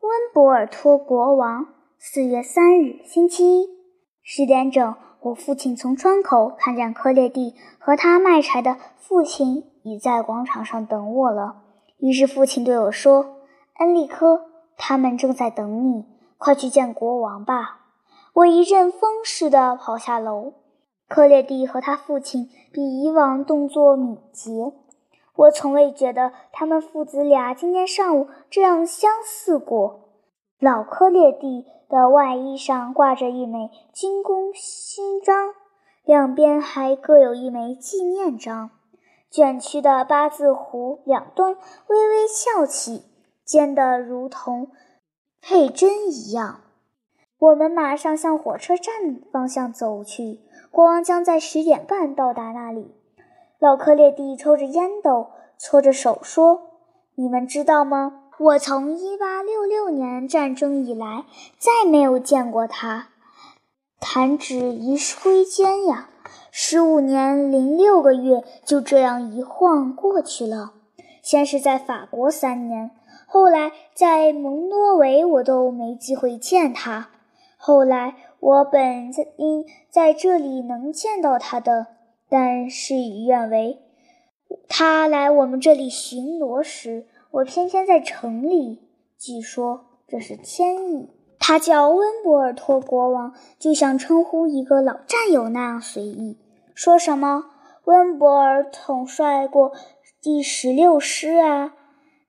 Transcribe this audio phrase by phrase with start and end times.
[0.00, 1.66] 温博尔托国王，
[1.98, 3.68] 四月三日，星期一，
[4.22, 11.62] 十点整，我父亲从窗口看见科列蒂和他卖柴的父亲已在广场上等我了。
[11.98, 13.38] 于是父亲对我说
[13.80, 14.42] ：“恩利科，
[14.76, 16.04] 他们正在等你，
[16.38, 17.80] 快去见国王吧。”
[18.34, 20.52] 我一阵风似的跑下楼。
[21.08, 24.72] 科列蒂和他父亲比以往动作敏捷。
[25.38, 30.08] 我从未觉得他们父子俩今天上午这样相似过。
[30.58, 35.54] 老科列蒂的外衣上挂着一枚军功勋章，
[36.04, 38.70] 两边还各有一枚纪念章。
[39.30, 41.52] 卷曲的八字胡两端
[41.86, 43.04] 微微翘起，
[43.44, 44.72] 尖得如同
[45.40, 46.62] 佩针一样。
[47.38, 50.40] 我们马上向火车站方向走去。
[50.72, 52.97] 国王将在十点半到达那里。
[53.60, 56.62] 老克列蒂抽着烟斗，搓着手说
[57.18, 58.30] ：“你们知道吗？
[58.38, 61.24] 我从1866年战争以来
[61.58, 63.08] 再没有见过他。
[63.98, 66.08] 弹指一挥间呀，
[66.52, 70.74] 十五年零六个月就这样一晃过去了。
[71.20, 72.92] 先是在法国三年，
[73.26, 77.08] 后来在蒙多维，我都没机会见他。
[77.56, 81.88] 后来我本应在这里能见到他的。”
[82.28, 83.78] 但事与愿违，
[84.68, 88.80] 他来我们这里巡逻时，我偏偏在城里。
[89.18, 91.08] 据说这是天意。
[91.38, 96.36] 他叫温博尔托国王，就像称呼一个老战友那样随意。
[96.74, 97.44] 说什么
[97.84, 99.72] 温博尔统帅过
[100.20, 101.74] 第十六师啊？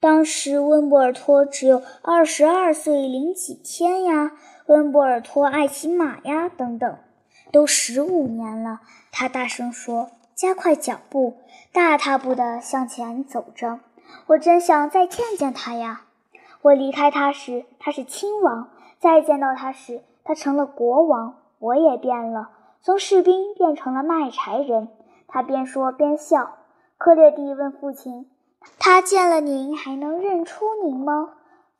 [0.00, 4.32] 当时温博尔托只有二十二岁零几天呀。
[4.66, 6.98] 温博尔托爱骑马呀，等等。
[7.52, 8.80] 都十五年了，
[9.18, 11.38] 他大声说，加快脚步，
[11.72, 13.80] 大踏步地向前走着。
[14.26, 16.02] 我真想再见见他呀！
[16.60, 21.36] 我离开他时，他是亲王；再见到他时，他成了国王。
[21.60, 22.50] 我也变了，
[22.82, 24.88] 从士兵变成了卖柴人。
[25.26, 26.56] 他边说边笑。
[26.98, 28.30] 克列蒂问父亲
[28.78, 31.30] ：“他见了您，还能认出您吗？”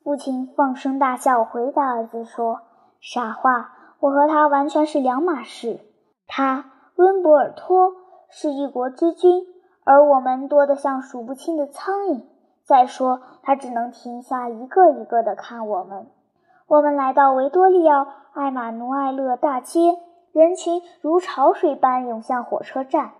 [0.02, 2.62] 父亲放声大笑，回答儿子说
[2.98, 5.80] ：“傻话。”我和他完全是两码事。
[6.26, 7.92] 他温博尔托
[8.28, 9.46] 是一国之君，
[9.84, 12.22] 而我们多得像数不清的苍蝇。
[12.64, 16.06] 再说，他只能停下一个一个地看我们。
[16.66, 19.98] 我们来到维多利亚艾玛努埃勒大街，
[20.32, 23.12] 人群如潮水般涌向火车站。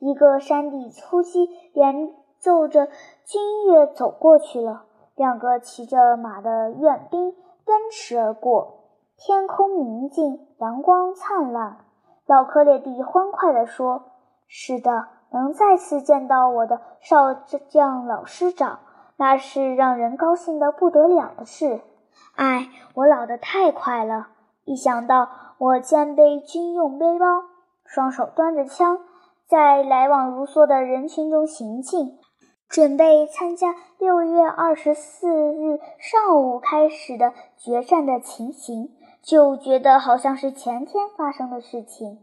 [0.00, 2.88] 一个山地粗机连奏着
[3.24, 4.84] 军乐走过去了。
[5.14, 7.34] 两个骑着马的院兵
[7.64, 8.74] 奔驰而过。
[9.16, 11.78] 天空明净，阳光灿烂。
[12.28, 14.02] 老克列蒂欢快地说
[14.46, 17.32] ：“是的，能再次见到我的少
[17.70, 18.80] 将老师长，
[19.16, 21.80] 那是让人高兴得不得了的事。
[22.36, 24.28] 唉，我老得太快了。
[24.66, 27.26] 一想到我肩背军用背包，
[27.86, 28.98] 双手端着枪，
[29.46, 32.18] 在来往如梭的人群中行进，
[32.68, 38.90] 准备参加六月二十四日上午开始的决战的情形。”
[39.22, 42.18] 就觉得好像是前天发生的事情。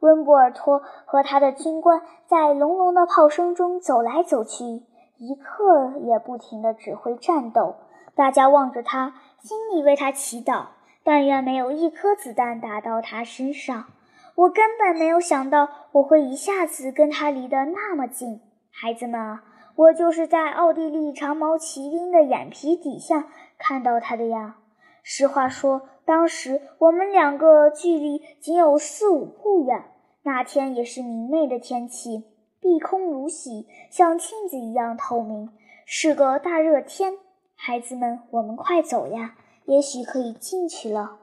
[0.00, 4.82] 温博尔托和他的军官在隆隆的炮声中走来走去，
[5.18, 7.76] 一刻也不停地指挥战斗。
[8.14, 10.66] 大家望着他，心里为他祈祷，
[11.02, 13.86] 但愿没有一颗子弹打到他身上。
[14.34, 18.40] 我根本没有想到我会一下子跟他离得那么近。
[18.70, 19.38] 孩子们，
[19.76, 24.56] 我就是在奥地利长毛骑兵的眼皮底下看到他的呀。
[25.04, 25.82] 实话说。
[26.06, 29.84] 当时我们两个距离仅有四五步远。
[30.22, 32.24] 那天也是明媚的天气，
[32.60, 35.50] 碧空如洗，像镜子一样透明，
[35.86, 37.14] 是个大热天。
[37.54, 39.34] 孩子们，我们快走呀，
[39.64, 41.18] 也许可以进去了。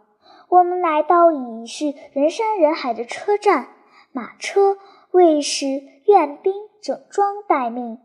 [0.49, 3.67] 我们来到已是人山人海的车站，
[4.11, 4.77] 马车、
[5.11, 5.65] 卫士、
[6.05, 7.99] 院兵整装待命，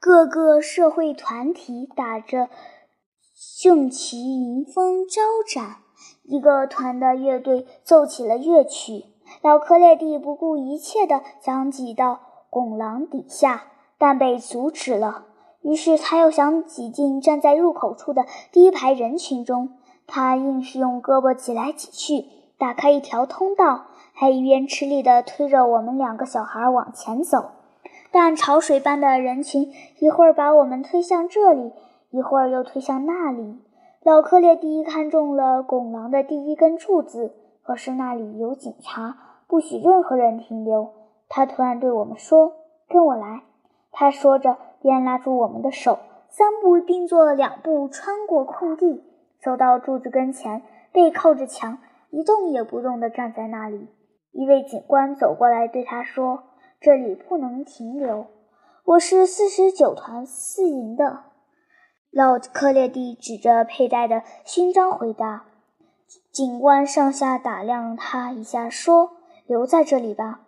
[0.00, 2.48] 各个社会团体打着
[3.38, 5.76] 旌旗，迎风招展。
[6.22, 9.04] 一个团的乐队奏起了乐曲，
[9.42, 12.18] 老克列蒂不顾一切地想挤到
[12.48, 13.64] 拱廊底下，
[13.98, 15.26] 但被阻止了。
[15.60, 19.74] 于是他又想挤进站在入口处的第一排人群中，
[20.06, 22.24] 他硬是用胳膊挤来挤去，
[22.56, 27.50] 打开一条通道，还一边吃力地推着我们两个小孩往前走。
[28.10, 31.72] 但潮水般的人群一会儿把我们推向这里，
[32.10, 33.60] 一会儿又推向那里。
[34.02, 39.16] 老克列蒂看中了拱廊的第一根柱子，可是那里有警察，
[39.48, 40.92] 不许任何人停留。
[41.28, 42.52] 他突然对我们说
[42.88, 43.42] ：“跟我来。”
[43.90, 45.98] 他说着，便拉住我们的手，
[46.28, 49.02] 三步并作两步穿过空地，
[49.40, 50.62] 走到柱子跟前，
[50.92, 51.78] 背靠着墙，
[52.10, 53.88] 一动也不动地站在那里。
[54.30, 56.44] 一位警官走过来对他说
[56.78, 58.26] ：“这里不能停留。”
[58.84, 61.24] 我是四十九团四营的。
[62.16, 65.44] 老克列蒂指着佩戴的勋章回答。
[66.32, 69.10] 警官上下打量他一下，说
[69.46, 70.40] ：“留在这里吧。”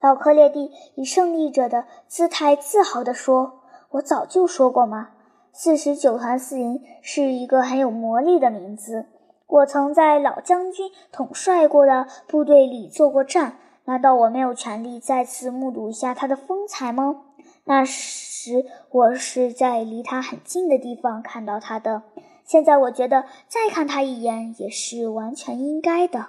[0.00, 3.60] 老克列蒂以胜利者的姿态自豪地说
[3.92, 5.10] ：“我早就说过嘛，
[5.52, 9.04] 四十九团四营是一个很有魔力的名字。
[9.46, 17.24] 我曾在老将军统帅过的部队里做过战，难道我没有权利再次目睹一下他的风采吗？
[17.68, 22.04] 那时我是在离他很近的地方看到他的。
[22.44, 26.28] 现在我觉得再看他一眼也是完全应该的。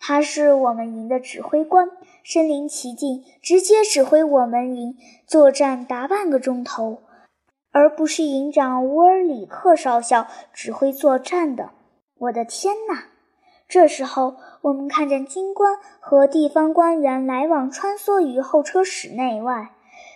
[0.00, 1.88] 他是我们营的指挥官。”
[2.24, 7.02] 身临其境，直接指挥我们营作战达半个钟头，
[7.70, 11.72] 而不是营长乌尔里克少校指挥作战的。
[12.16, 13.08] 我的天哪！
[13.68, 19.72] 这时候，我们看见军官和地方官员来往穿梭于候车室内外，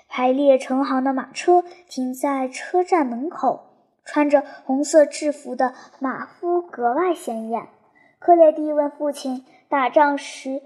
[0.09, 3.61] 排列成行的马车停在车站门口，
[4.05, 7.69] 穿着红色制服的马夫格外显眼。
[8.19, 10.63] 克列蒂问父亲：“打仗时？”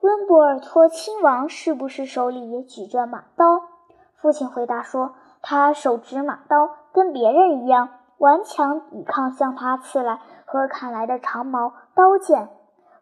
[0.00, 3.62] 温博尔托亲王是不是手里也举着马刀？
[4.16, 7.88] 父亲回答说：“他手执马刀，跟别人一样，
[8.18, 12.50] 顽强抵抗向他刺来和砍来的长矛刀剑。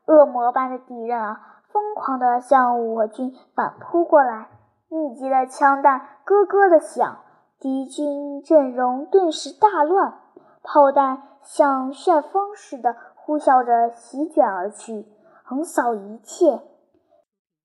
[0.07, 4.47] 恶魔般的敌人啊，疯狂地向我军反扑过来，
[4.93, 7.21] 密集的枪弹咯咯地响，
[7.59, 10.19] 敌军阵容顿时大乱，
[10.63, 15.07] 炮弹像旋风似的呼啸着席卷而去，
[15.45, 16.61] 横扫一切。”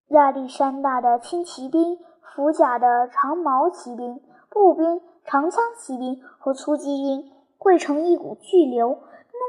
[0.07, 8.99] 亚历山大的轻骑兵、福甲的长矛骑兵、步兵、长枪骑兵和突击兵汇成一股巨流，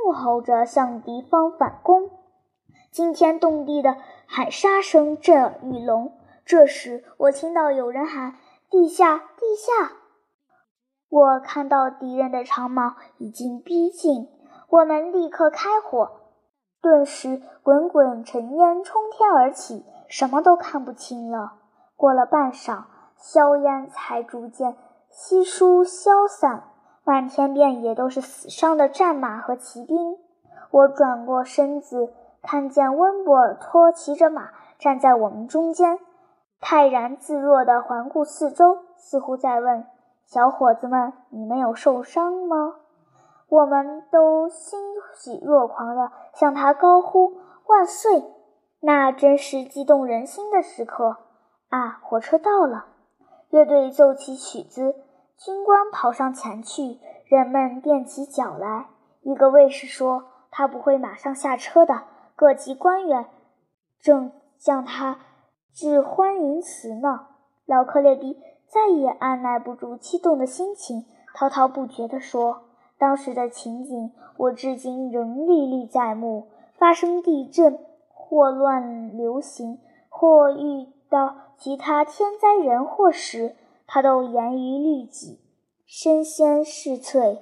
[0.04, 2.10] 怒吼着向敌方反攻。
[2.90, 3.94] 惊天动地的
[4.26, 6.10] 喊杀声震耳欲聋。
[6.48, 8.36] 这时，我听到有人喊
[8.72, 9.92] ：“地下，地下！”
[11.10, 14.30] 我看到敌人的长矛已经逼近，
[14.70, 16.10] 我们立刻开火。
[16.80, 19.84] 顿时，滚滚尘烟冲天而起。
[20.08, 21.52] 什么都看不清了。
[21.94, 22.84] 过了半晌，
[23.18, 24.74] 硝烟才逐渐
[25.10, 26.64] 稀疏消散，
[27.04, 30.16] 满天遍野都是死伤的战马和骑兵。
[30.70, 32.10] 我转过身子，
[32.40, 34.48] 看见温博尔托骑着马
[34.78, 35.98] 站在我们中间，
[36.60, 39.86] 泰然自若地环顾四周，似乎在问
[40.26, 42.74] ：“小伙子们，你们有受伤吗？”
[43.48, 44.78] 我们都欣
[45.14, 48.34] 喜若狂地向他高呼：“万岁！”
[48.80, 51.16] 那真是激动人心的时刻
[51.70, 52.00] 啊！
[52.02, 52.86] 火车到了，
[53.50, 54.94] 乐队奏起曲子，
[55.36, 58.86] 军官跑上前去，人们垫起脚来。
[59.22, 62.02] 一个卫士说：“他不会马上下车的。”
[62.36, 63.26] 各级官员
[64.00, 65.18] 正向他
[65.72, 67.26] 致欢迎词呢。
[67.66, 71.04] 老克列迪再也按捺不住激动的心情，
[71.34, 72.64] 滔滔不绝地说
[72.98, 76.48] ：“当时的情景，我至今仍历历在目。
[76.76, 77.78] 发生地震。”
[78.30, 79.78] 或乱流行，
[80.10, 83.56] 或遇到其他天灾人祸时，
[83.86, 85.40] 他都严于律己，
[85.86, 87.38] 身先士卒。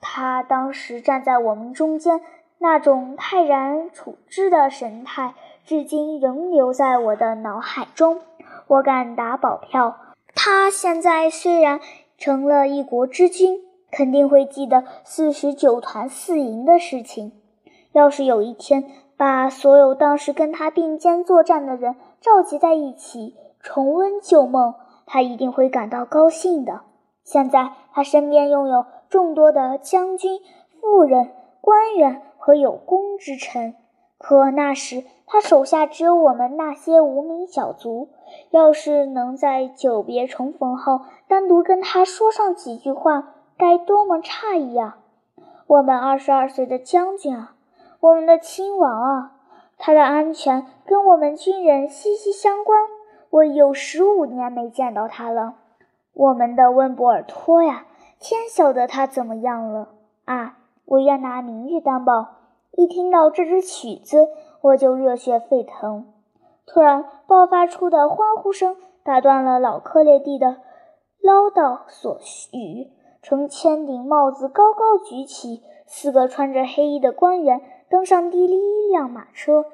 [0.00, 2.20] 他当时站在我们中间，
[2.58, 8.20] 那种泰然处之的神态，至今仍留在我的脑海中。
[8.66, 9.96] 我敢打保票，
[10.34, 11.80] 他现在虽然
[12.18, 17.32] 成了一国之君，肯定会记得四十九团四营的事情。
[17.92, 18.84] 要是有一天，
[19.16, 24.74] 把所有当时跟他并肩作战的人召集在一起，重温旧梦，
[25.06, 26.80] 他一定会感到高兴的。
[27.22, 30.40] 现在他身边拥有众多的将军、
[30.80, 31.30] 妇人、
[31.60, 33.74] 官员和有功之臣，
[34.26, 38.08] 可那时他手下只有我们那些无名小卒。
[38.48, 44.96] 要是能在久别重逢后单独跟他说上几句话，该多么诧异啊！
[45.66, 47.54] 我们二十二岁的将军啊！
[48.00, 49.32] 我们的亲王啊，
[49.76, 52.80] 他的安全跟我们军人息息相关。
[53.28, 55.56] 我有十五年没见到他了。
[56.14, 57.84] 我们的温博尔托呀，
[58.18, 59.88] 天晓得他怎么样了
[60.24, 60.56] 啊！
[60.86, 62.28] 我愿拿名誉担保，
[62.76, 64.28] 一听到这支曲子，
[64.60, 66.12] 我就热血沸腾。
[66.66, 70.56] 突然爆发出的欢呼声打断了老克列蒂的
[71.22, 72.18] 唠叨所
[72.52, 72.90] 语。
[73.22, 77.62] 成千顶帽子高高举起，四个穿着黑衣的官员。
[77.88, 79.64] 登上第一辆马车，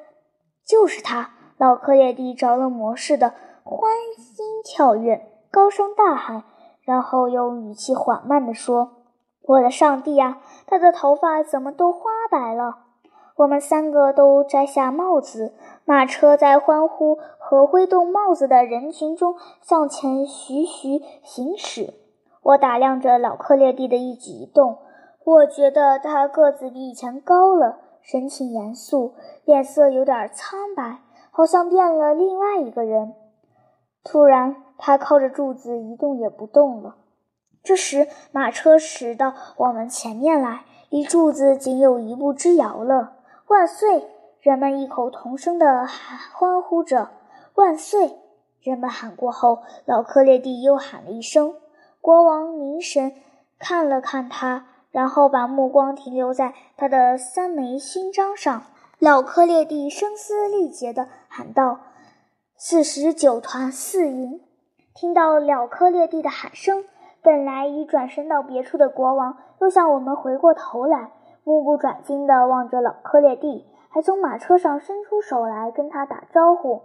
[0.65, 1.31] 就是他。
[1.57, 6.45] 老克列蒂着了魔似的欢欣跳跃，高声大喊，
[6.83, 8.91] 然后用语气缓慢地说
[9.43, 12.90] ：“我的上帝啊，他的头发怎么都花白了？
[13.41, 15.55] 我们三个都摘下帽子，
[15.87, 21.95] 马车在欢呼和挥动帽子的人群中向前徐徐行驶。
[22.43, 24.77] 我打量着老克列蒂的一举一动，
[25.25, 29.15] 我觉得他个子比以前高了，神情严肃，
[29.47, 30.99] 脸色有点苍白，
[31.31, 33.15] 好像变了另外一个人。
[34.05, 36.97] 突然，他靠着柱子一动也不动了。
[37.63, 43.13] 这时，马车驶到我们前面来，离柱子仅有一步之遥了。
[43.51, 44.09] 万岁！
[44.41, 47.11] 人们异口同声地喊欢呼着
[47.57, 48.17] ：“万岁！”
[48.63, 51.57] 人们喊过后，老克列蒂又喊了一声。
[52.01, 53.13] 国王凝神
[53.59, 58.63] 看了看他，然后把目光停留在他的三枚勋章上。
[59.01, 61.81] 老克列蒂声嘶力竭地喊道
[62.57, 64.41] ：“四十九团四营！”
[64.95, 66.85] 听到老克列蒂的喊声，
[67.21, 71.11] 本来已转身到别处的国王又向我们回过头来，
[71.45, 76.83] 目不转睛地望着老克列蒂，还从马车上伸出手来跟他打招呼。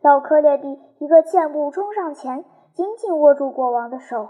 [0.00, 4.28] 老克列蒂一个箭步冲上前，紧紧握住国王的手。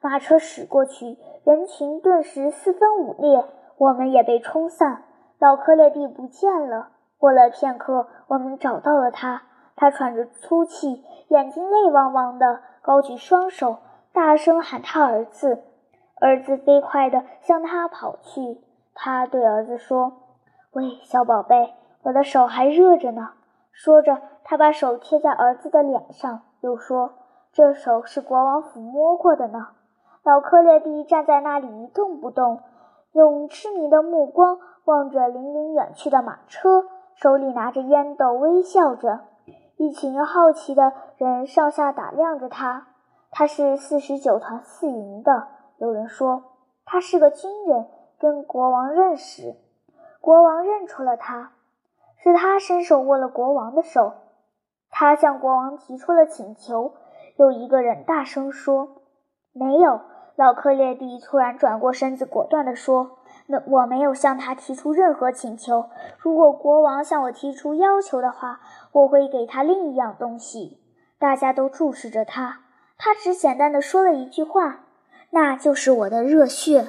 [0.00, 3.44] 马车驶过去，人群顿时四分五裂，
[3.78, 5.04] 我们也被冲散。
[5.38, 6.88] 老克列蒂不见了。
[7.18, 9.42] 过了片刻，我们找到了他，
[9.76, 13.76] 他喘着粗气，眼睛泪汪汪的，高举双手，
[14.12, 15.62] 大声喊他儿子。
[16.20, 18.58] 儿子飞快地向他跑去。
[18.94, 20.12] 他对儿子说
[20.72, 23.30] ：“喂，小宝贝，我的手还热着呢。”
[23.72, 27.12] 说着，他把手贴在儿子的脸上，又说
[27.52, 29.68] ：“这手是国王抚摸过的呢。”
[30.24, 32.60] 老克列蒂站在那里一动不动，
[33.12, 36.84] 用痴迷的目光望着凌凌远去的马车，
[37.14, 39.20] 手里拿着烟斗，微笑着。
[39.78, 42.86] 一群好奇的人上下打量着他。
[43.32, 46.44] 他是四十九团四营的，有人说
[46.84, 47.86] 他是个军人，
[48.22, 49.56] 跟国王认识。
[50.20, 51.50] 国王认出了他，
[52.18, 54.12] 是他伸手握了国王的手。
[54.90, 56.94] 他向国王提出了请求。
[57.34, 59.02] 有一个人大声说
[59.52, 60.02] ：“没有。”
[60.36, 65.86] 老克列蒂突然转过身子，果断地说：“那我没有向他提出任何请求。
[66.18, 68.60] 如果国王向我提出要求的话，
[68.92, 70.78] 我会给他另一样东西。”
[71.18, 72.60] 大家都注视着他，
[72.96, 74.84] 他只简单地说了一句话
[75.30, 76.86] ：“那就是我的热血。”